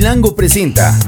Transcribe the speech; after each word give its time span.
Chilango 0.00 0.34
presenta 0.34 0.98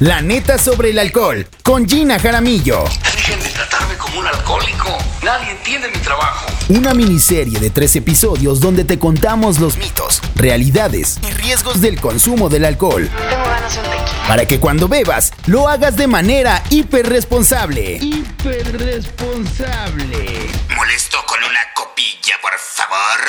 La 0.00 0.20
neta 0.20 0.58
sobre 0.58 0.90
el 0.90 0.98
alcohol 0.98 1.46
con 1.62 1.88
Gina 1.88 2.18
Jaramillo. 2.18 2.82
Dejen 3.14 3.40
de 3.40 3.50
tratarme 3.50 3.94
como 3.94 4.18
un 4.18 4.26
alcohólico. 4.26 4.98
Nadie 5.22 5.52
entiende 5.52 5.88
mi 5.94 6.00
trabajo. 6.00 6.46
Una 6.68 6.92
miniserie 6.92 7.60
de 7.60 7.70
tres 7.70 7.94
episodios 7.94 8.58
donde 8.58 8.82
te 8.82 8.98
contamos 8.98 9.60
los 9.60 9.76
mitos, 9.76 10.20
realidades 10.34 11.20
y 11.22 11.30
riesgos 11.34 11.80
del 11.80 12.00
consumo 12.00 12.48
del 12.48 12.64
alcohol. 12.64 13.08
Tengo 13.08 13.44
ganas 13.44 13.72
de 13.72 13.78
un 13.78 13.84
tequila. 13.84 14.26
Para 14.26 14.44
que 14.44 14.58
cuando 14.58 14.88
bebas 14.88 15.32
lo 15.46 15.68
hagas 15.68 15.96
de 15.96 16.08
manera 16.08 16.64
hiperresponsable. 16.70 18.00
Hiperresponsable. 18.02 20.50
Molesto 20.74 21.18
con 21.28 21.38
una 21.44 21.60
copilla, 21.76 22.34
por 22.42 22.58
favor. 22.58 23.20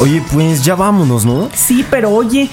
Oye, 0.00 0.22
pues 0.32 0.64
ya 0.64 0.76
vámonos, 0.76 1.24
¿no? 1.24 1.48
Sí, 1.54 1.84
pero 1.90 2.10
oye, 2.10 2.48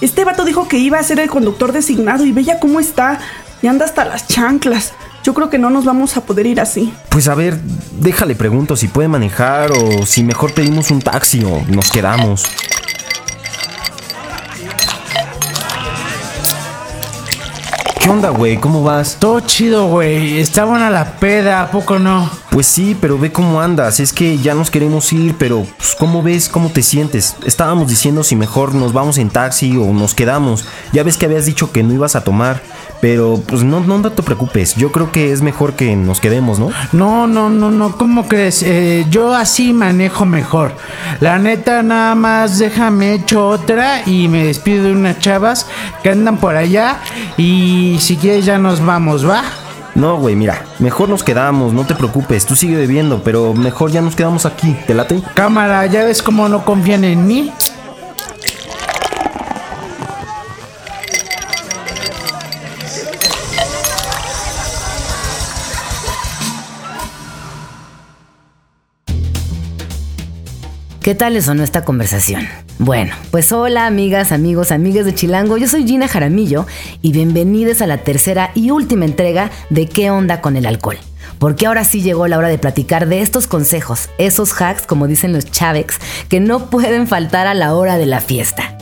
este 0.00 0.24
vato 0.24 0.44
dijo 0.44 0.68
que 0.68 0.78
iba 0.78 0.98
a 0.98 1.02
ser 1.02 1.18
el 1.18 1.30
conductor 1.30 1.72
designado 1.72 2.24
y 2.24 2.32
ve 2.32 2.44
ya 2.44 2.60
cómo 2.60 2.78
está. 2.78 3.18
Y 3.62 3.66
anda 3.66 3.84
hasta 3.84 4.04
las 4.04 4.26
chanclas. 4.26 4.92
Yo 5.22 5.34
creo 5.34 5.50
que 5.50 5.58
no 5.58 5.68
nos 5.70 5.84
vamos 5.84 6.16
a 6.16 6.22
poder 6.22 6.46
ir 6.46 6.60
así. 6.60 6.92
Pues 7.10 7.28
a 7.28 7.34
ver, 7.34 7.58
déjale 7.98 8.34
pregunto 8.34 8.76
si 8.76 8.88
puede 8.88 9.08
manejar 9.08 9.70
o 9.72 10.06
si 10.06 10.22
mejor 10.22 10.54
pedimos 10.54 10.90
un 10.90 11.00
taxi 11.00 11.44
o 11.44 11.62
nos 11.68 11.90
quedamos. 11.90 12.44
¿Qué 18.02 18.08
onda, 18.08 18.30
güey? 18.30 18.56
¿Cómo 18.56 18.82
vas? 18.82 19.16
Todo 19.18 19.40
chido, 19.40 19.88
güey. 19.88 20.40
Está 20.40 20.64
buena 20.64 20.88
la 20.88 21.18
peda, 21.18 21.62
¿a 21.62 21.70
poco 21.70 21.98
no? 21.98 22.30
Pues 22.50 22.66
sí, 22.66 22.96
pero 23.00 23.16
ve 23.16 23.30
cómo 23.30 23.60
andas. 23.60 24.00
Es 24.00 24.12
que 24.12 24.38
ya 24.38 24.54
nos 24.54 24.72
queremos 24.72 25.12
ir, 25.12 25.36
pero 25.38 25.64
pues, 25.76 25.94
¿cómo 25.96 26.20
ves? 26.20 26.48
¿Cómo 26.48 26.68
te 26.70 26.82
sientes? 26.82 27.36
Estábamos 27.46 27.88
diciendo 27.88 28.24
si 28.24 28.34
mejor 28.34 28.74
nos 28.74 28.92
vamos 28.92 29.18
en 29.18 29.30
taxi 29.30 29.76
o 29.76 29.92
nos 29.92 30.14
quedamos. 30.14 30.64
Ya 30.92 31.04
ves 31.04 31.16
que 31.16 31.26
habías 31.26 31.46
dicho 31.46 31.70
que 31.70 31.84
no 31.84 31.94
ibas 31.94 32.16
a 32.16 32.24
tomar, 32.24 32.60
pero 33.00 33.40
pues 33.46 33.62
no, 33.62 33.78
no 33.78 34.10
te 34.10 34.22
preocupes. 34.24 34.74
Yo 34.74 34.90
creo 34.90 35.12
que 35.12 35.30
es 35.30 35.42
mejor 35.42 35.74
que 35.74 35.94
nos 35.94 36.20
quedemos, 36.20 36.58
¿no? 36.58 36.70
No, 36.90 37.28
no, 37.28 37.50
no, 37.50 37.70
no. 37.70 37.96
¿Cómo 37.96 38.26
crees? 38.26 38.64
Eh, 38.64 39.06
yo 39.10 39.32
así 39.32 39.72
manejo 39.72 40.26
mejor. 40.26 40.72
La 41.20 41.38
neta, 41.38 41.84
nada 41.84 42.16
más 42.16 42.58
déjame 42.58 43.14
hecho 43.14 43.46
otra 43.46 44.02
y 44.06 44.26
me 44.26 44.44
despido 44.44 44.84
de 44.84 44.92
unas 44.92 45.20
chavas 45.20 45.68
que 46.02 46.10
andan 46.10 46.38
por 46.38 46.56
allá. 46.56 46.98
Y 47.36 47.98
si 48.00 48.16
quieres, 48.16 48.44
ya 48.44 48.58
nos 48.58 48.84
vamos, 48.84 49.28
¿va? 49.28 49.44
No, 50.00 50.16
güey, 50.16 50.34
mira, 50.34 50.64
mejor 50.78 51.10
nos 51.10 51.22
quedamos, 51.22 51.74
no 51.74 51.84
te 51.84 51.94
preocupes, 51.94 52.46
tú 52.46 52.56
sigue 52.56 52.74
bebiendo, 52.74 53.22
pero 53.22 53.52
mejor 53.52 53.90
ya 53.90 54.00
nos 54.00 54.16
quedamos 54.16 54.46
aquí, 54.46 54.74
¿te 54.86 54.94
late? 54.94 55.20
Cámara, 55.34 55.84
¿ya 55.84 56.04
ves 56.04 56.22
cómo 56.22 56.48
no 56.48 56.64
confían 56.64 57.04
en 57.04 57.26
mí? 57.26 57.52
¿Qué 71.02 71.14
tal 71.14 71.32
les 71.32 71.46
sonó 71.46 71.62
esta 71.62 71.82
conversación? 71.82 72.46
Bueno, 72.78 73.14
pues 73.30 73.52
hola 73.52 73.86
amigas, 73.86 74.32
amigos, 74.32 74.70
amigas 74.70 75.06
de 75.06 75.14
Chilango, 75.14 75.56
yo 75.56 75.66
soy 75.66 75.86
Gina 75.86 76.08
Jaramillo 76.08 76.66
y 77.00 77.12
bienvenidos 77.12 77.80
a 77.80 77.86
la 77.86 77.96
tercera 77.96 78.50
y 78.54 78.70
última 78.70 79.06
entrega 79.06 79.50
de 79.70 79.86
¿Qué 79.86 80.10
onda 80.10 80.42
con 80.42 80.58
el 80.58 80.66
alcohol? 80.66 80.98
Porque 81.38 81.66
ahora 81.66 81.84
sí 81.84 82.02
llegó 82.02 82.28
la 82.28 82.36
hora 82.36 82.48
de 82.48 82.58
platicar 82.58 83.08
de 83.08 83.22
estos 83.22 83.46
consejos, 83.46 84.10
esos 84.18 84.52
hacks, 84.60 84.82
como 84.86 85.06
dicen 85.06 85.32
los 85.32 85.50
chavex, 85.50 85.96
que 86.28 86.38
no 86.38 86.68
pueden 86.68 87.06
faltar 87.06 87.46
a 87.46 87.54
la 87.54 87.74
hora 87.74 87.96
de 87.96 88.04
la 88.04 88.20
fiesta. 88.20 88.76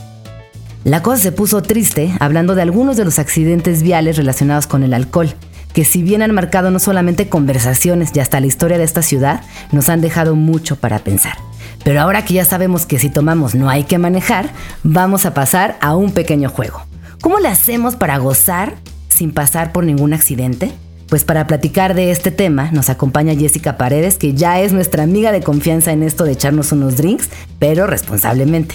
La 0.83 1.03
cosa 1.03 1.23
se 1.23 1.31
puso 1.31 1.63
triste 1.63 2.13
hablando 2.19 2.57
de 2.57 2.63
algunos 2.63 2.97
de 2.97 3.05
los 3.05 3.21
accidentes 3.21 3.85
viales 3.85 4.17
relacionados 4.17 4.67
con 4.67 4.83
el 4.83 4.93
alcohol, 4.93 5.33
que 5.73 5.85
si 5.85 6.03
bien 6.03 6.23
han 6.23 6.35
marcado 6.35 6.73
no 6.73 6.81
solamente 6.81 7.29
conversaciones 7.29 8.11
y 8.13 8.19
hasta 8.19 8.41
la 8.41 8.47
historia 8.47 8.77
de 8.77 8.85
esta 8.85 9.03
ciudad, 9.03 9.43
nos 9.71 9.89
han 9.89 10.01
dejado 10.01 10.35
mucho 10.35 10.75
para 10.75 10.99
pensar. 10.99 11.39
Pero 11.85 12.01
ahora 12.01 12.25
que 12.25 12.35
ya 12.35 12.45
sabemos 12.45 12.87
que 12.87 12.99
si 12.99 13.11
tomamos 13.11 13.55
no 13.55 13.69
hay 13.69 13.85
que 13.85 13.99
manejar, 13.99 14.51
vamos 14.83 15.27
a 15.27 15.35
pasar 15.35 15.77
a 15.81 15.97
un 15.97 16.13
pequeño 16.13 16.49
juego. 16.49 16.83
¿Cómo 17.21 17.41
le 17.41 17.49
hacemos 17.49 17.97
para 17.97 18.19
gozar 18.19 18.77
sin 19.09 19.33
pasar 19.33 19.73
por 19.73 19.85
ningún 19.85 20.13
accidente? 20.13 20.73
Pues 21.09 21.25
para 21.25 21.47
platicar 21.47 21.95
de 21.95 22.11
este 22.11 22.31
tema 22.31 22.71
nos 22.71 22.91
acompaña 22.91 23.35
Jessica 23.35 23.79
Paredes, 23.79 24.19
que 24.19 24.35
ya 24.35 24.61
es 24.61 24.73
nuestra 24.73 25.03
amiga 25.03 25.33
de 25.33 25.43
confianza 25.43 25.93
en 25.93 26.03
esto 26.03 26.25
de 26.25 26.33
echarnos 26.33 26.71
unos 26.73 26.97
drinks, 26.97 27.31
pero 27.59 27.87
responsablemente. 27.87 28.75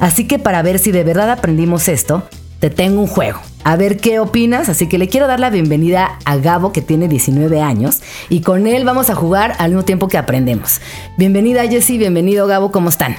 Así 0.00 0.26
que 0.26 0.38
para 0.38 0.62
ver 0.62 0.78
si 0.78 0.90
de 0.90 1.04
verdad 1.04 1.30
aprendimos 1.30 1.88
esto, 1.88 2.26
te 2.58 2.70
tengo 2.70 3.00
un 3.00 3.06
juego. 3.06 3.40
A 3.64 3.76
ver 3.76 3.98
qué 3.98 4.20
opinas, 4.20 4.68
así 4.68 4.88
que 4.88 4.98
le 4.98 5.08
quiero 5.08 5.26
dar 5.26 5.40
la 5.40 5.50
bienvenida 5.50 6.18
a 6.24 6.36
Gabo 6.36 6.72
que 6.72 6.82
tiene 6.82 7.08
19 7.08 7.60
años 7.60 8.00
y 8.28 8.40
con 8.40 8.66
él 8.66 8.84
vamos 8.84 9.10
a 9.10 9.14
jugar 9.14 9.56
al 9.58 9.70
mismo 9.70 9.84
tiempo 9.84 10.08
que 10.08 10.18
aprendemos. 10.18 10.80
Bienvenida 11.16 11.66
Jessie, 11.66 11.98
bienvenido 11.98 12.46
Gabo, 12.46 12.70
¿cómo 12.70 12.88
están? 12.88 13.16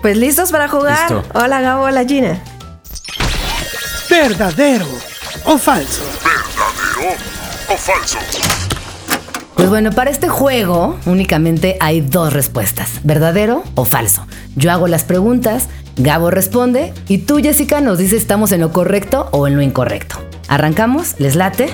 Pues 0.00 0.16
listos 0.16 0.50
para 0.50 0.68
jugar. 0.68 1.10
Listo. 1.10 1.24
Hola 1.34 1.60
Gabo, 1.60 1.84
hola 1.84 2.04
Gina. 2.04 2.42
¿Verdadero 4.08 4.86
o 5.44 5.58
falso? 5.58 6.02
Pues 9.56 9.68
bueno, 9.68 9.90
para 9.92 10.10
este 10.10 10.28
juego 10.28 10.98
únicamente 11.06 11.76
hay 11.80 12.00
dos 12.00 12.32
respuestas, 12.32 13.00
verdadero 13.04 13.62
o 13.74 13.84
falso. 13.84 14.26
Yo 14.56 14.72
hago 14.72 14.88
las 14.88 15.04
preguntas, 15.04 15.68
Gabo 15.96 16.30
responde 16.30 16.92
y 17.06 17.18
tú 17.18 17.38
Jessica 17.38 17.80
nos 17.80 17.98
dice 17.98 18.16
si 18.16 18.22
estamos 18.22 18.52
en 18.52 18.60
lo 18.60 18.72
correcto 18.72 19.28
o 19.30 19.46
en 19.46 19.56
lo 19.56 19.62
incorrecto. 19.62 20.16
¿Arrancamos? 20.48 21.14
¿Les 21.18 21.36
late? 21.36 21.68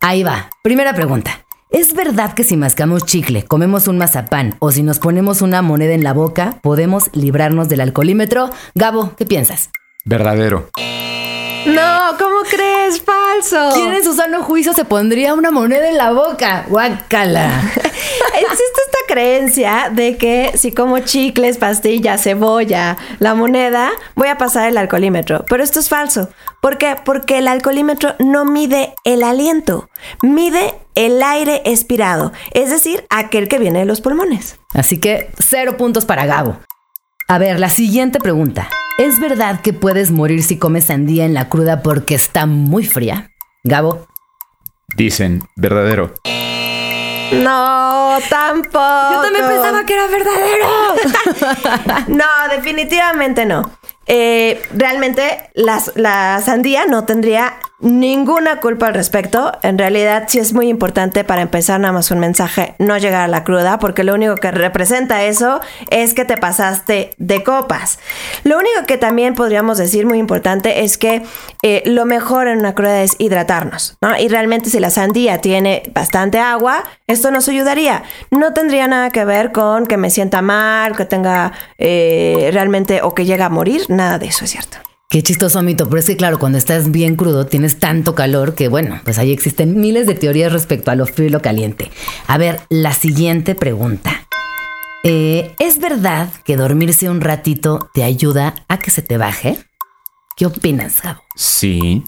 Ahí 0.00 0.22
va. 0.22 0.50
Primera 0.62 0.94
pregunta. 0.94 1.44
¿Es 1.70 1.94
verdad 1.94 2.34
que 2.34 2.44
si 2.44 2.56
mascamos 2.56 3.04
chicle, 3.04 3.44
comemos 3.44 3.88
un 3.88 3.98
mazapán 3.98 4.56
o 4.58 4.72
si 4.72 4.82
nos 4.82 4.98
ponemos 4.98 5.42
una 5.42 5.60
moneda 5.60 5.92
en 5.92 6.02
la 6.02 6.14
boca, 6.14 6.58
podemos 6.62 7.10
librarnos 7.12 7.68
del 7.68 7.82
alcoholímetro? 7.82 8.50
Gabo, 8.74 9.12
¿qué 9.16 9.26
piensas? 9.26 9.70
Verdadero. 10.04 10.70
No, 11.66 12.16
¿cómo 12.18 12.40
crees? 12.50 13.00
Falso. 13.40 13.70
¿Quién 13.74 13.94
en 13.94 14.04
su 14.04 14.14
sano 14.14 14.42
juicio 14.42 14.72
se 14.72 14.84
pondría 14.84 15.34
una 15.34 15.50
moneda 15.50 15.88
en 15.88 15.96
la 15.96 16.12
boca? 16.12 16.64
Guácala. 16.68 17.62
Existe 17.74 18.80
esta 18.86 18.98
creencia 19.06 19.90
de 19.92 20.16
que 20.16 20.52
si 20.56 20.72
como 20.72 20.98
chicles, 21.00 21.58
pastillas, 21.58 22.22
cebolla, 22.22 22.96
la 23.18 23.34
moneda, 23.34 23.90
voy 24.14 24.28
a 24.28 24.38
pasar 24.38 24.68
el 24.68 24.76
alcoholímetro. 24.76 25.44
Pero 25.48 25.62
esto 25.62 25.80
es 25.80 25.88
falso. 25.88 26.30
¿Por 26.60 26.78
qué? 26.78 26.96
Porque 27.04 27.38
el 27.38 27.48
alcoholímetro 27.48 28.14
no 28.18 28.44
mide 28.44 28.94
el 29.04 29.22
aliento, 29.22 29.88
mide 30.22 30.74
el 30.94 31.22
aire 31.22 31.62
expirado, 31.64 32.32
es 32.52 32.70
decir, 32.70 33.06
aquel 33.08 33.48
que 33.48 33.58
viene 33.58 33.80
de 33.80 33.84
los 33.84 34.00
pulmones. 34.00 34.58
Así 34.74 34.98
que 34.98 35.30
cero 35.38 35.76
puntos 35.76 36.04
para 36.04 36.26
Gabo. 36.26 36.58
A 37.28 37.38
ver, 37.38 37.60
la 37.60 37.70
siguiente 37.70 38.18
pregunta. 38.18 38.68
¿Es 38.98 39.20
verdad 39.20 39.60
que 39.60 39.72
puedes 39.72 40.10
morir 40.10 40.42
si 40.42 40.58
comes 40.58 40.86
sandía 40.86 41.24
en 41.24 41.32
la 41.32 41.48
cruda 41.48 41.82
porque 41.82 42.14
está 42.16 42.46
muy 42.46 42.84
fría? 42.84 43.30
Gabo. 43.64 44.06
Dicen, 44.96 45.42
verdadero. 45.56 46.12
No, 47.32 48.16
tampoco. 48.28 49.12
Yo 49.12 49.22
también 49.22 49.46
pensaba 49.46 49.84
que 49.84 49.92
era 49.94 50.06
verdadero. 50.08 50.66
no, 52.08 52.24
definitivamente 52.56 53.44
no. 53.46 53.70
Eh, 54.06 54.60
realmente 54.74 55.50
las- 55.54 55.92
la 55.94 56.40
sandía 56.44 56.86
no 56.86 57.04
tendría 57.04 57.54
ninguna 57.80 58.60
culpa 58.60 58.88
al 58.88 58.94
respecto. 58.94 59.52
En 59.62 59.78
realidad 59.78 60.24
sí 60.28 60.38
es 60.38 60.52
muy 60.52 60.68
importante 60.68 61.24
para 61.24 61.42
empezar 61.42 61.80
nada 61.80 61.92
más 61.92 62.10
un 62.10 62.18
mensaje, 62.18 62.74
no 62.78 62.98
llegar 62.98 63.22
a 63.22 63.28
la 63.28 63.44
cruda, 63.44 63.78
porque 63.78 64.04
lo 64.04 64.14
único 64.14 64.34
que 64.36 64.50
representa 64.50 65.24
eso 65.24 65.60
es 65.90 66.14
que 66.14 66.24
te 66.24 66.36
pasaste 66.36 67.10
de 67.18 67.44
copas. 67.44 67.98
Lo 68.44 68.56
único 68.58 68.84
que 68.86 68.98
también 68.98 69.34
podríamos 69.34 69.78
decir 69.78 70.06
muy 70.06 70.18
importante 70.18 70.84
es 70.84 70.98
que 70.98 71.22
eh, 71.62 71.82
lo 71.86 72.04
mejor 72.04 72.48
en 72.48 72.58
una 72.58 72.74
cruda 72.74 73.02
es 73.02 73.14
hidratarnos, 73.18 73.96
¿no? 74.00 74.18
Y 74.18 74.28
realmente 74.28 74.70
si 74.70 74.80
la 74.80 74.90
sandía 74.90 75.38
tiene 75.38 75.82
bastante 75.94 76.38
agua, 76.38 76.84
esto 77.06 77.30
nos 77.30 77.48
ayudaría. 77.48 78.02
No 78.30 78.52
tendría 78.52 78.88
nada 78.88 79.10
que 79.10 79.24
ver 79.24 79.52
con 79.52 79.86
que 79.86 79.96
me 79.96 80.10
sienta 80.10 80.42
mal, 80.42 80.96
que 80.96 81.04
tenga 81.04 81.52
eh, 81.78 82.50
realmente 82.52 83.02
o 83.02 83.14
que 83.14 83.24
llegue 83.24 83.42
a 83.42 83.48
morir, 83.48 83.86
nada 83.88 84.18
de 84.18 84.26
eso 84.26 84.44
es 84.44 84.50
cierto. 84.50 84.87
Qué 85.10 85.22
chistoso 85.22 85.62
mito, 85.62 85.88
pero 85.88 86.00
es 86.00 86.06
que 86.06 86.18
claro, 86.18 86.38
cuando 86.38 86.58
estás 86.58 86.90
bien 86.90 87.16
crudo 87.16 87.46
tienes 87.46 87.78
tanto 87.78 88.14
calor 88.14 88.54
que 88.54 88.68
bueno, 88.68 89.00
pues 89.04 89.16
ahí 89.16 89.32
existen 89.32 89.80
miles 89.80 90.06
de 90.06 90.14
teorías 90.14 90.52
respecto 90.52 90.90
a 90.90 90.96
lo 90.96 91.06
frío 91.06 91.28
y 91.28 91.30
lo 91.30 91.40
caliente. 91.40 91.90
A 92.26 92.36
ver, 92.36 92.60
la 92.68 92.92
siguiente 92.92 93.54
pregunta. 93.54 94.26
Eh, 95.04 95.54
¿Es 95.58 95.78
verdad 95.78 96.28
que 96.44 96.58
dormirse 96.58 97.08
un 97.08 97.22
ratito 97.22 97.88
te 97.94 98.04
ayuda 98.04 98.54
a 98.68 98.80
que 98.80 98.90
se 98.90 99.00
te 99.00 99.16
baje? 99.16 99.56
¿Qué 100.36 100.44
opinas, 100.44 101.00
Gabo? 101.00 101.22
Sí. 101.36 102.04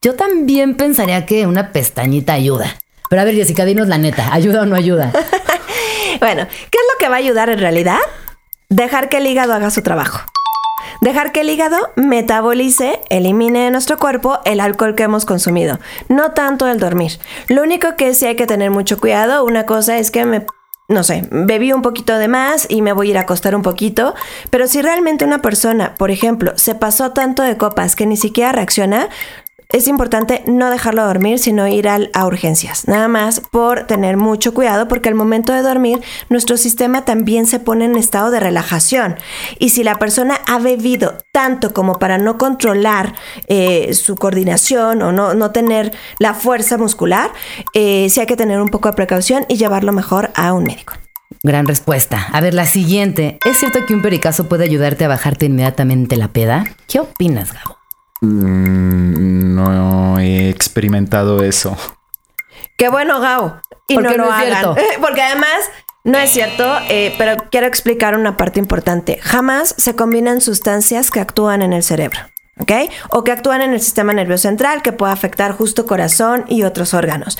Yo 0.00 0.14
también 0.14 0.78
pensaría 0.78 1.26
que 1.26 1.46
una 1.46 1.70
pestañita 1.70 2.32
ayuda. 2.32 2.78
Pero 3.10 3.20
a 3.20 3.24
ver, 3.26 3.34
Jessica, 3.34 3.66
dinos 3.66 3.88
la 3.88 3.98
neta, 3.98 4.32
¿ayuda 4.32 4.62
o 4.62 4.66
no 4.66 4.74
ayuda? 4.74 5.12
Bueno, 6.20 6.46
¿qué 6.46 6.78
es 6.78 6.84
lo 6.92 6.98
que 7.00 7.08
va 7.08 7.16
a 7.16 7.18
ayudar 7.18 7.48
en 7.48 7.58
realidad? 7.58 7.98
Dejar 8.68 9.08
que 9.08 9.16
el 9.16 9.26
hígado 9.26 9.54
haga 9.54 9.70
su 9.70 9.82
trabajo. 9.82 10.20
Dejar 11.00 11.32
que 11.32 11.40
el 11.40 11.50
hígado 11.50 11.76
metabolice, 11.96 13.00
elimine 13.10 13.64
de 13.64 13.70
nuestro 13.70 13.98
cuerpo 13.98 14.38
el 14.44 14.60
alcohol 14.60 14.94
que 14.94 15.04
hemos 15.04 15.24
consumido. 15.24 15.78
No 16.08 16.32
tanto 16.32 16.68
el 16.68 16.78
dormir. 16.78 17.18
Lo 17.48 17.62
único 17.62 17.96
que 17.96 18.14
sí 18.14 18.26
hay 18.26 18.36
que 18.36 18.46
tener 18.46 18.70
mucho 18.70 18.98
cuidado, 18.98 19.44
una 19.44 19.66
cosa 19.66 19.98
es 19.98 20.10
que 20.10 20.24
me 20.24 20.46
no 20.88 21.02
sé, 21.02 21.26
bebí 21.30 21.72
un 21.72 21.82
poquito 21.82 22.18
de 22.18 22.28
más 22.28 22.66
y 22.68 22.82
me 22.82 22.92
voy 22.92 23.08
a 23.08 23.10
ir 23.10 23.18
a 23.18 23.22
acostar 23.22 23.54
un 23.54 23.62
poquito, 23.62 24.14
pero 24.50 24.66
si 24.66 24.82
realmente 24.82 25.24
una 25.24 25.40
persona, 25.40 25.94
por 25.96 26.10
ejemplo, 26.10 26.52
se 26.56 26.74
pasó 26.74 27.12
tanto 27.12 27.42
de 27.42 27.56
copas 27.56 27.96
que 27.96 28.06
ni 28.06 28.16
siquiera 28.16 28.52
reacciona, 28.52 29.08
es 29.72 29.88
importante 29.88 30.42
no 30.46 30.70
dejarlo 30.70 31.04
dormir, 31.06 31.38
sino 31.38 31.66
ir 31.66 31.88
al- 31.88 32.10
a 32.14 32.26
urgencias. 32.26 32.86
Nada 32.88 33.08
más 33.08 33.40
por 33.40 33.86
tener 33.86 34.16
mucho 34.16 34.54
cuidado, 34.54 34.88
porque 34.88 35.08
al 35.08 35.14
momento 35.14 35.52
de 35.52 35.62
dormir, 35.62 36.00
nuestro 36.28 36.56
sistema 36.56 37.04
también 37.04 37.46
se 37.46 37.58
pone 37.58 37.84
en 37.84 37.96
estado 37.96 38.30
de 38.30 38.40
relajación. 38.40 39.16
Y 39.58 39.70
si 39.70 39.82
la 39.84 39.98
persona 39.98 40.40
ha 40.46 40.58
bebido 40.58 41.18
tanto 41.32 41.72
como 41.72 41.98
para 41.98 42.18
no 42.18 42.38
controlar 42.38 43.14
eh, 43.48 43.94
su 43.94 44.14
coordinación 44.16 45.02
o 45.02 45.12
no, 45.12 45.34
no 45.34 45.50
tener 45.50 45.92
la 46.18 46.34
fuerza 46.34 46.78
muscular, 46.78 47.30
eh, 47.74 48.08
sí 48.10 48.20
hay 48.20 48.26
que 48.26 48.36
tener 48.36 48.60
un 48.60 48.68
poco 48.68 48.88
de 48.88 48.94
precaución 48.94 49.44
y 49.48 49.56
llevarlo 49.56 49.92
mejor 49.92 50.30
a 50.34 50.52
un 50.52 50.64
médico. 50.64 50.94
Gran 51.42 51.66
respuesta. 51.66 52.28
A 52.32 52.40
ver, 52.40 52.54
la 52.54 52.66
siguiente. 52.66 53.38
¿Es 53.44 53.56
cierto 53.58 53.80
que 53.86 53.94
un 53.94 54.02
pericazo 54.02 54.48
puede 54.48 54.64
ayudarte 54.64 55.04
a 55.04 55.08
bajarte 55.08 55.46
inmediatamente 55.46 56.16
la 56.16 56.28
peda? 56.28 56.64
¿Qué 56.86 57.00
opinas, 57.00 57.52
Gabo? 57.52 57.81
Mm, 58.22 59.54
no 59.54 60.18
he 60.18 60.48
experimentado 60.48 61.42
eso. 61.42 61.76
Qué 62.78 62.88
bueno, 62.88 63.20
Gao. 63.20 63.60
Y 63.88 63.94
Porque 63.94 64.16
no 64.16 64.16
lo 64.16 64.24
no 64.24 64.36
es 64.38 64.42
hagan. 64.46 64.74
cierto. 64.74 64.76
Porque 65.00 65.22
además, 65.22 65.58
no 66.04 66.18
es 66.18 66.30
cierto, 66.30 66.64
eh, 66.88 67.14
pero 67.18 67.36
quiero 67.50 67.66
explicar 67.66 68.16
una 68.16 68.36
parte 68.36 68.58
importante. 68.60 69.18
Jamás 69.20 69.74
se 69.76 69.94
combinan 69.94 70.40
sustancias 70.40 71.10
que 71.10 71.20
actúan 71.20 71.62
en 71.62 71.72
el 71.72 71.82
cerebro. 71.82 72.18
¿Ok? 72.60 72.70
O 73.10 73.24
que 73.24 73.32
actúan 73.32 73.62
en 73.62 73.72
el 73.72 73.80
sistema 73.80 74.12
nervioso 74.12 74.42
central, 74.42 74.82
que 74.82 74.92
puede 74.92 75.10
afectar 75.10 75.52
justo 75.52 75.86
corazón 75.86 76.44
y 76.48 76.64
otros 76.64 76.92
órganos. 76.92 77.38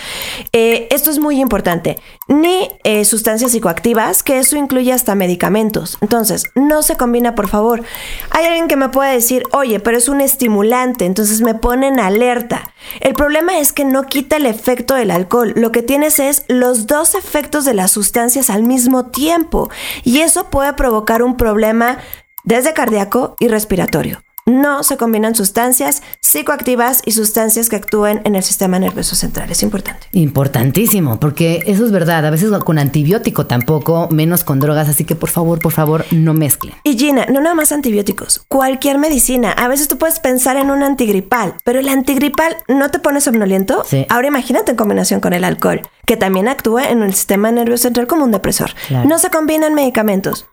Eh, 0.53 0.89
esto 0.91 1.11
es 1.11 1.19
muy 1.19 1.39
importante. 1.39 1.99
Ni 2.29 2.71
eh, 2.83 3.05
sustancias 3.05 3.53
psicoactivas, 3.53 4.23
que 4.23 4.39
eso 4.39 4.57
incluye 4.57 4.91
hasta 4.91 5.15
medicamentos. 5.15 5.99
Entonces, 6.01 6.45
no 6.55 6.83
se 6.83 6.97
combina, 6.97 7.35
por 7.35 7.49
favor. 7.49 7.85
Hay 8.31 8.47
alguien 8.47 8.69
que 8.69 8.77
me 8.77 8.89
puede 8.89 9.13
decir, 9.13 9.43
oye, 9.53 9.81
pero 9.81 9.99
es 9.99 10.09
un 10.09 10.23
estimulante, 10.23 11.05
entonces 11.05 11.43
me 11.43 11.55
ponen 11.55 12.01
alerta. 12.01 12.73
El 13.01 13.13
problema 13.13 13.59
es 13.59 13.75
que 13.75 13.85
no 13.85 14.05
quita 14.05 14.37
el 14.37 14.47
efecto 14.47 14.95
del 14.95 15.11
alcohol. 15.11 15.53
Lo 15.57 15.73
que 15.73 15.83
tienes 15.83 16.21
es 16.21 16.47
los 16.49 16.87
dos 16.87 17.15
efectos 17.15 17.67
de 17.67 17.75
las 17.75 17.91
sustancias 17.91 18.49
al 18.49 18.63
mismo 18.63 19.11
tiempo. 19.11 19.69
Y 20.05 20.21
eso 20.21 20.49
puede 20.49 20.73
provocar 20.73 21.23
un 21.23 21.37
problema 21.37 21.99
desde 22.45 22.73
cardíaco 22.73 23.37
y 23.39 23.49
respiratorio. 23.49 24.23
No 24.45 24.83
se 24.83 24.97
combinan 24.97 25.37
sustancias 25.37 26.03
psicoactivas 26.21 27.01
y 27.05 27.13
sustancias 27.13 27.69
que 27.69 27.77
actúen 27.77 28.21
en 28.25 28.35
el 28.35 28.43
sistema 28.43 28.81
nervioso 28.81 29.15
central. 29.15 29.51
Es 29.53 29.63
importante. 29.63 30.09
Importantísimo, 30.13 31.21
porque 31.21 31.63
eso 31.67 31.85
es 31.85 31.93
verdad. 31.93 32.27
A 32.27 32.31
veces 32.31 32.51
con 32.65 32.79
antibiótico 32.81 33.47
tampoco, 33.47 34.09
menos 34.11 34.43
con 34.43 34.59
drogas. 34.59 34.89
Así 34.89 35.05
que 35.05 35.15
por 35.15 35.31
favor, 35.31 35.61
por 35.61 35.71
favor, 35.71 36.05
no 36.11 36.35
mezclen. 36.35 36.75
Y 36.83 36.99
Gina, 36.99 37.27
no 37.27 37.41
nada 37.41 37.55
más 37.55 37.71
antibióticos, 37.71 38.45
cualquier 38.49 38.99
medicina. 38.99 39.53
A 39.53 39.69
veces 39.69 39.87
tú 39.87 39.97
puedes 39.97 40.19
pensar 40.19 40.57
en 40.57 40.73
un 40.73 40.83
antigripal, 40.83 41.55
pero 41.65 41.79
el 41.79 41.89
antigripal 41.89 42.57
no 42.67 42.91
te 42.91 42.99
pone 42.99 43.21
somnoliento. 43.21 43.85
Sí. 43.87 44.07
Ahora 44.09 44.27
imagínate 44.27 44.73
en 44.73 44.77
combinación 44.77 45.21
con 45.21 45.35
el 45.35 45.45
alcohol, 45.45 45.83
que 46.05 46.17
también 46.17 46.49
actúa 46.49 46.89
en 46.89 47.03
el 47.03 47.15
sistema 47.15 47.53
nervioso 47.53 47.85
central 47.85 48.09
como 48.09 48.25
un 48.25 48.33
depresor. 48.33 48.73
Claro. 48.89 49.09
No 49.09 49.21
se 49.21 49.31
combinan 49.31 49.75
medicamentos. 49.75 50.47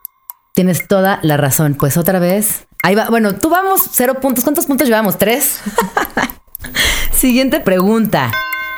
Tienes 0.53 0.87
toda 0.87 1.19
la 1.23 1.37
razón. 1.37 1.75
Pues 1.75 1.97
otra 1.97 2.19
vez. 2.19 2.67
Ahí 2.81 2.95
va. 2.95 3.09
Bueno, 3.09 3.35
tú 3.35 3.49
vamos 3.49 3.81
cero 3.91 4.19
puntos. 4.21 4.43
¿Cuántos 4.43 4.65
puntos 4.65 4.87
llevamos? 4.87 5.17
¿Tres? 5.17 5.59
Siguiente 7.11 7.59
pregunta. 7.59 8.31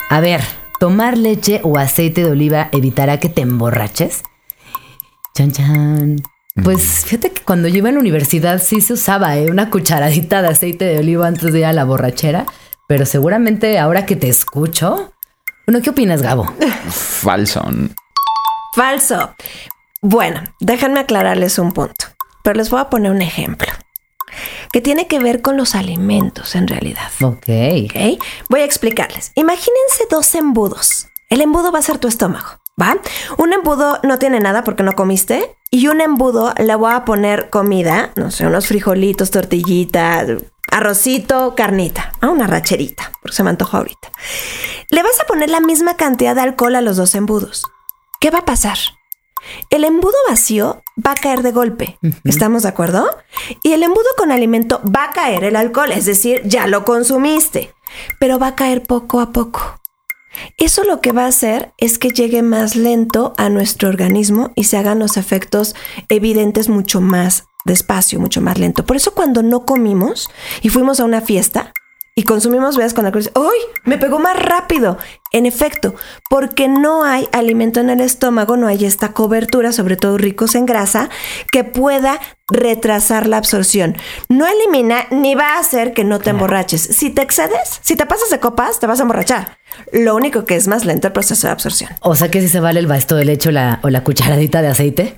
A 0.10 0.20
ver, 0.20 0.42
¿tomar 0.80 1.18
leche 1.18 1.62
o 1.64 1.78
aceite 1.78 2.24
de 2.24 2.32
oliva 2.32 2.70
evitará 2.72 3.20
que 3.20 3.30
te 3.30 3.42
emborraches? 3.42 4.24
Chan, 5.36 5.52
chan. 5.52 6.16
Pues 6.64 7.06
fíjate 7.06 7.32
que 7.32 7.44
cuando 7.44 7.68
yo 7.68 7.78
iba 7.78 7.90
a 7.90 7.92
la 7.94 8.00
universidad 8.00 8.62
sí 8.62 8.82
se 8.82 8.94
usaba 8.94 9.38
¿eh? 9.38 9.50
una 9.50 9.70
cucharadita 9.70 10.42
de 10.42 10.50
aceite 10.50 10.84
de 10.84 11.00
oliva 11.00 11.28
antes 11.28 11.54
de 11.54 11.60
ir 11.60 11.66
a 11.66 11.72
la 11.72 11.86
borrachera, 11.86 12.46
pero 12.88 13.06
seguramente 13.06 13.80
ahora 13.80 14.06
que 14.06 14.18
te 14.18 14.28
escucho. 14.28 15.14
Bueno, 15.66 15.82
¿qué 15.82 15.92
opinas, 15.92 16.22
Gabo? 16.22 16.54
Falso. 16.90 17.64
Falso. 18.76 19.34
Bueno, 20.02 20.42
déjenme 20.60 21.00
aclararles 21.00 21.58
un 21.60 21.72
punto, 21.72 22.08
pero 22.44 22.58
les 22.58 22.70
voy 22.70 22.82
a 22.82 22.90
poner 22.90 23.12
un 23.12 23.22
ejemplo 23.22 23.72
que 24.72 24.82
tiene 24.82 25.08
que 25.08 25.20
ver 25.20 25.42
con 25.42 25.58
los 25.58 25.76
alimentos 25.76 26.56
en 26.56 26.68
realidad. 26.68 27.12
Ok. 27.22 27.48
Voy 28.50 28.62
a 28.62 28.66
explicarles. 28.66 29.32
Imagínense 29.36 30.06
dos 30.10 30.36
embudos. 30.36 31.08
El 31.30 31.42
embudo 31.42 31.72
va 31.72 31.80
a 31.80 31.84
ser 31.84 31.98
tu 31.98 32.08
estómago, 32.08 32.60
¿va? 32.80 32.98
Un 33.38 33.54
embudo 33.54 34.00
no 34.04 34.20
tiene 34.20 34.40
nada 34.40 34.64
porque 34.64 34.84
no 34.84 34.94
comiste. 34.94 35.56
Y 35.70 35.88
un 35.88 36.02
embudo 36.02 36.54
le 36.58 36.76
voy 36.76 36.92
a 36.94 37.06
poner 37.06 37.50
comida, 37.50 38.12
no 38.16 38.32
sé, 38.32 38.46
unos 38.46 38.68
frijolitos, 38.68 39.32
tortillita, 39.32 40.26
arrocito, 40.70 41.56
carnita, 41.56 42.12
a 42.20 42.30
una 42.30 42.48
racherita, 42.48 43.12
porque 43.22 43.38
se 43.38 43.44
me 43.44 43.52
antojó 43.52 43.78
ahorita. 43.78 44.12
Le 44.90 45.04
vas 45.04 45.18
a 45.22 45.26
poner 45.26 45.50
la 45.50 45.62
misma 45.62 45.96
cantidad 45.96 46.36
de 46.36 46.42
alcohol 46.42 46.76
a 46.76 46.82
los 46.82 46.98
dos 46.98 47.16
embudos. 47.16 47.64
¿Qué 48.20 48.30
va 48.30 48.40
a 48.40 48.46
pasar? 48.46 48.78
El 49.70 49.86
embudo 49.86 50.16
vacío 50.30 50.84
va 50.98 51.12
a 51.12 51.16
caer 51.16 51.42
de 51.42 51.52
golpe. 51.52 51.98
¿Estamos 52.24 52.64
de 52.64 52.70
acuerdo? 52.70 53.08
Y 53.64 53.74
el 53.74 53.84
embudo 53.84 54.08
con 54.18 54.32
alimento 54.32 54.82
va 54.84 55.06
a 55.06 55.12
caer 55.12 55.44
el 55.44 55.56
alcohol, 55.56 55.92
es 55.92 56.06
decir, 56.06 56.42
ya 56.46 56.68
lo 56.68 56.86
consumiste, 56.86 57.74
pero 58.20 58.40
va 58.40 58.48
a 58.48 58.56
caer 58.56 58.84
poco 58.84 59.20
a 59.20 59.32
poco. 59.32 59.80
Eso 60.58 60.84
lo 60.84 61.02
que 61.02 61.12
va 61.12 61.26
a 61.26 61.30
hacer 61.30 61.74
es 61.78 61.98
que 61.98 62.10
llegue 62.10 62.42
más 62.42 62.76
lento 62.76 63.34
a 63.38 63.50
nuestro 63.50 63.90
organismo 63.90 64.52
y 64.56 64.66
se 64.66 64.78
hagan 64.78 65.00
los 65.00 65.18
efectos 65.18 65.76
evidentes 66.10 66.70
mucho 66.70 67.02
más 67.02 67.46
despacio, 67.66 68.20
mucho 68.20 68.42
más 68.42 68.58
lento. 68.58 68.86
Por 68.86 68.96
eso 68.96 69.14
cuando 69.14 69.44
no 69.44 69.66
comimos 69.66 70.30
y 70.62 70.70
fuimos 70.70 71.00
a 71.00 71.06
una 71.06 71.22
fiesta 71.22 71.74
y 72.14 72.24
consumimos 72.24 72.76
bebidas 72.76 72.94
con 72.94 73.06
alcohol, 73.06 73.32
¡ay! 73.36 73.60
Me 73.86 73.98
pegó 73.98 74.20
más 74.20 74.38
rápido. 74.38 74.98
En 75.32 75.46
efecto, 75.46 75.96
porque 76.30 76.68
no 76.68 77.06
hay 77.06 77.28
alimento 77.32 77.80
en 77.80 77.90
el 77.90 78.02
estómago, 78.02 78.58
no 78.58 78.68
hay 78.68 78.84
esta 78.84 79.14
cobertura, 79.14 79.72
sobre 79.72 79.96
todo 79.96 80.18
ricos 80.18 80.56
en 80.56 80.66
grasa, 80.66 81.10
que 81.54 81.64
pueda 81.64 82.20
retrasar 82.50 83.28
la 83.28 83.38
absorción. 83.38 83.96
No 84.28 84.46
elimina 84.46 85.06
ni 85.10 85.36
va 85.36 85.56
a 85.56 85.60
hacer 85.60 85.94
que 85.94 86.04
no 86.04 86.20
te 86.20 86.32
emborraches. 86.32 86.82
Si 86.82 87.12
te 87.12 87.22
excedes, 87.22 87.80
si 87.82 87.96
te 87.96 88.06
pasas 88.06 88.30
de 88.30 88.42
copas, 88.42 88.80
te 88.80 88.88
vas 88.88 89.00
a 89.00 89.04
emborrachar. 89.04 89.58
Lo 89.94 90.14
único 90.14 90.44
que 90.44 90.58
es 90.58 90.68
más 90.68 90.84
lento 90.84 91.08
el 91.08 91.14
proceso 91.14 91.48
de 91.48 91.54
absorción. 91.54 91.92
O 92.02 92.16
sea 92.16 92.30
que 92.30 92.42
si 92.42 92.50
se 92.50 92.60
vale 92.60 92.82
el 92.82 92.88
basto 92.88 93.16
de 93.16 93.24
leche 93.24 93.50
o 93.50 93.52
la, 93.54 93.80
o 93.84 93.90
la 93.90 94.04
cucharadita 94.04 94.62
de 94.62 94.68
aceite. 94.68 95.18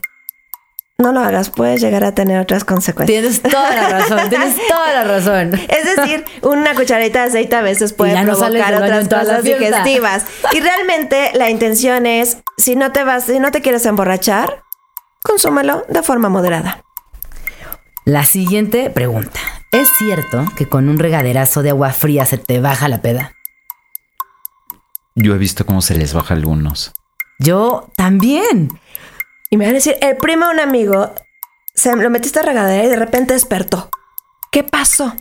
No 0.99 1.11
lo 1.11 1.21
hagas, 1.21 1.49
puedes 1.49 1.81
llegar 1.81 2.03
a 2.03 2.13
tener 2.13 2.39
otras 2.39 2.63
consecuencias. 2.63 3.21
Tienes 3.21 3.41
toda 3.41 3.75
la 3.75 3.89
razón, 3.89 4.19
tienes 4.29 4.55
toda 4.67 4.93
la 4.93 5.03
razón. 5.03 5.53
Es 5.53 5.95
decir, 5.95 6.23
una 6.43 6.75
cucharadita 6.75 7.23
de 7.23 7.29
aceite 7.29 7.55
a 7.55 7.61
veces 7.61 7.93
puede 7.93 8.13
no 8.13 8.37
provocar 8.37 8.75
otras 8.75 9.07
cosas 9.09 9.43
digestivas. 9.43 10.25
Y 10.51 10.59
realmente 10.59 11.31
la 11.33 11.49
intención 11.49 12.05
es, 12.05 12.37
si 12.57 12.75
no 12.75 12.91
te 12.91 13.03
vas, 13.03 13.25
si 13.25 13.39
no 13.39 13.51
te 13.51 13.61
quieres 13.61 13.85
emborrachar, 13.87 14.61
consúmelo 15.23 15.83
de 15.89 16.03
forma 16.03 16.29
moderada. 16.29 16.83
La 18.05 18.25
siguiente 18.25 18.89
pregunta. 18.89 19.39
¿Es 19.71 19.89
cierto 19.97 20.45
que 20.55 20.67
con 20.67 20.89
un 20.89 20.99
regaderazo 20.99 21.63
de 21.63 21.71
agua 21.71 21.91
fría 21.91 22.25
se 22.25 22.37
te 22.37 22.59
baja 22.59 22.87
la 22.87 23.01
peda? 23.01 23.33
Yo 25.15 25.33
he 25.33 25.37
visto 25.37 25.65
cómo 25.65 25.81
se 25.81 25.95
les 25.95 26.13
baja 26.13 26.33
a 26.33 26.37
algunos. 26.37 26.93
Yo 27.39 27.89
también. 27.95 28.69
Y 29.53 29.57
me 29.57 29.65
van 29.65 29.75
a 29.75 29.75
decir, 29.75 29.97
el 30.01 30.17
primo 30.17 30.47
de 30.47 30.53
un 30.53 30.59
amigo 30.61 31.13
se 31.75 31.95
lo 31.95 32.09
metiste 32.09 32.39
a 32.39 32.41
regadera 32.41 32.85
y 32.85 32.89
de 32.89 32.95
repente 32.95 33.35
despertó. 33.35 33.91
¿Qué 34.51 34.63
pasó? 34.63 35.13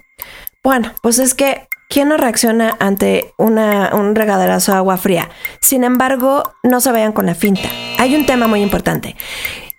Bueno, 0.64 0.94
pues 1.02 1.18
es 1.18 1.34
que 1.34 1.68
¿quién 1.90 2.08
no 2.08 2.16
reacciona 2.16 2.74
ante 2.80 3.34
una, 3.36 3.90
un 3.92 4.14
regaderazo 4.14 4.72
de 4.72 4.78
agua 4.78 4.96
fría? 4.96 5.28
Sin 5.60 5.84
embargo, 5.84 6.54
no 6.62 6.80
se 6.80 6.90
vayan 6.90 7.12
con 7.12 7.26
la 7.26 7.34
finta. 7.34 7.68
Hay 7.98 8.16
un 8.16 8.24
tema 8.24 8.46
muy 8.46 8.62
importante. 8.62 9.16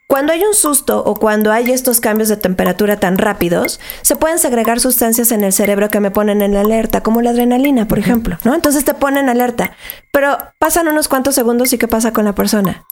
Cuando 0.06 0.34
hay 0.34 0.44
un 0.44 0.54
susto 0.54 1.04
o 1.04 1.16
cuando 1.16 1.52
hay 1.52 1.72
estos 1.72 2.00
cambios 2.00 2.30
de 2.30 2.38
temperatura 2.38 3.00
tan 3.00 3.18
rápidos, 3.18 3.80
se 4.04 4.16
pueden 4.16 4.38
segregar 4.38 4.80
sustancias 4.80 5.32
en 5.32 5.44
el 5.44 5.52
cerebro 5.52 5.90
que 5.90 6.00
me 6.00 6.12
ponen 6.12 6.44
en 6.44 6.56
alerta, 6.56 7.02
como 7.02 7.24
la 7.24 7.32
adrenalina, 7.32 7.88
por 7.88 7.98
ejemplo, 7.98 8.38
¿no? 8.44 8.54
Entonces 8.54 8.86
te 8.86 8.94
ponen 8.94 9.30
alerta. 9.30 9.76
Pero 10.12 10.38
pasan 10.60 10.88
unos 10.90 11.08
cuantos 11.08 11.34
segundos 11.34 11.74
y 11.74 11.80
¿qué 11.80 11.88
pasa 11.88 12.14
con 12.14 12.26
la 12.26 12.36
persona? 12.36 12.86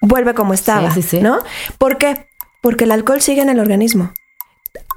Vuelve 0.00 0.34
como 0.34 0.54
estaba, 0.54 0.90
Sí, 0.92 1.02
sí, 1.02 1.08
sí. 1.08 1.20
¿no? 1.20 1.38
¿Por 1.78 1.98
qué? 1.98 2.28
Porque 2.60 2.84
el 2.84 2.92
alcohol 2.92 3.20
sigue 3.20 3.42
en 3.42 3.48
el 3.48 3.60
organismo. 3.60 4.12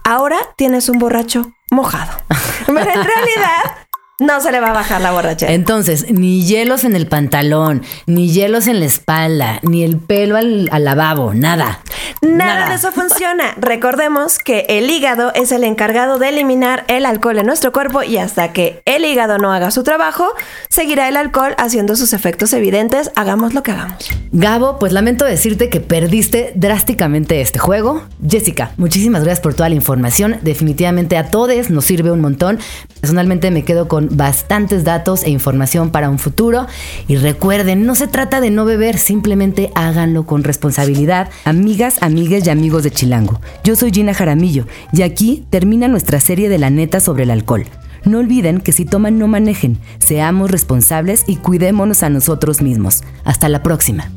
Ahora 0.04 0.38
tienes 0.58 0.90
un 0.90 1.00
borracho 1.00 1.54
mojado. 1.72 2.12
Pero 2.66 2.80
en 2.80 3.04
realidad 3.04 3.88
no 4.20 4.42
se 4.42 4.52
le 4.52 4.60
va 4.60 4.70
a 4.70 4.74
bajar 4.74 5.02
la 5.02 5.12
borrachera. 5.12 5.52
Entonces, 5.54 6.12
ni 6.12 6.46
hielos 6.46 6.84
en 6.84 6.96
el 6.96 7.08
pantalón, 7.08 7.84
ni 8.06 8.32
hielos 8.32 8.68
en 8.68 8.80
la 8.80 8.86
espalda, 8.86 9.60
ni 9.64 9.84
el 9.84 9.98
pelo 9.98 10.38
al, 10.38 10.70
al 10.72 10.84
lavabo, 10.86 11.34
nada. 11.34 11.82
Nada, 12.22 12.70
de 12.70 12.76
eso 12.76 12.92
funciona. 12.92 13.56
Recordemos 13.58 14.40
que 14.40 14.66
el 14.70 14.90
hígado 14.90 15.32
es 15.34 15.52
el 15.52 15.64
encargado 15.64 16.20
de 16.20 16.30
eliminar 16.30 16.84
el 16.88 17.06
alcohol 17.06 17.40
en 17.40 17.46
nuestro 17.46 17.72
cuerpo 17.72 18.04
y 18.04 18.18
hasta 18.18 18.52
que 18.52 18.82
el 18.86 19.06
hígado 19.06 19.38
no 19.38 19.54
haga 19.54 19.72
su 19.72 19.84
trabajo, 19.84 20.34
seguirá 20.70 21.08
el 21.08 21.18
alcohol 21.18 21.56
haciendo 21.58 21.96
sus 21.96 22.14
efectos 22.14 22.54
evidentes, 22.54 23.12
hagamos 23.16 23.54
lo 23.54 23.64
que 23.64 23.72
hagamos. 23.72 24.10
Gabo, 24.32 24.80
pues 24.80 24.92
lamento 24.92 25.26
decirte 25.26 25.70
que 25.70 25.80
perdiste 25.80 26.52
drásticamente 26.56 27.42
este 27.42 27.60
juego. 27.60 28.04
Jessica, 28.28 28.72
muchísimas 28.78 29.24
gracias 29.24 29.42
por 29.42 29.54
toda 29.54 29.70
la 29.70 29.76
información. 29.76 30.38
Definitivamente 30.42 31.18
a 31.18 31.32
todos 31.32 31.70
nos 31.70 31.86
sirve 31.86 32.12
un 32.12 32.22
montón. 32.22 32.60
Personalmente 33.02 33.50
me 33.50 33.64
quedo 33.64 33.88
con 33.88 34.09
bastantes 34.10 34.84
datos 34.84 35.24
e 35.24 35.30
información 35.30 35.90
para 35.90 36.10
un 36.10 36.20
futuro. 36.20 36.68
Y 37.08 37.16
recuerden, 37.16 37.86
no 37.86 37.96
se 37.96 38.08
trata 38.08 38.42
de 38.42 38.52
no 38.52 38.66
beber, 38.66 38.98
simplemente 38.98 39.72
háganlo 39.76 40.26
con 40.26 40.44
responsabilidad. 40.44 41.30
Amigas, 41.46 41.98
amigues 42.02 42.46
y 42.46 42.50
amigos 42.50 42.84
de 42.84 42.92
Chilango, 42.92 43.40
yo 43.64 43.76
soy 43.76 43.92
Gina 43.92 44.14
Jaramillo 44.14 44.66
y 44.92 45.02
aquí 45.02 45.46
termina 45.50 45.88
nuestra 45.88 46.20
serie 46.20 46.50
de 46.50 46.58
la 46.58 46.70
neta 46.70 47.00
sobre 47.00 47.24
el 47.24 47.32
alcohol. 47.32 47.66
No 48.06 48.20
olviden 48.20 48.62
que 48.62 48.72
si 48.72 48.86
toman 48.86 49.18
no 49.20 49.28
manejen, 49.28 49.78
seamos 50.00 50.52
responsables 50.52 51.24
y 51.28 51.36
cuidémonos 51.38 52.04
a 52.04 52.10
nosotros 52.10 52.62
mismos. 52.62 53.04
Hasta 53.26 53.50
la 53.50 53.62
próxima. 53.62 54.10